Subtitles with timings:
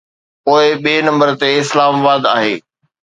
[0.45, 2.55] پوءِ ٻئي نمبر تي اسلام آباد آهي.